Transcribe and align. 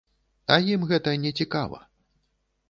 А 0.55 0.55
ім 0.75 0.85
гэта 0.91 1.13
не 1.27 1.31
цікава. 1.45 1.79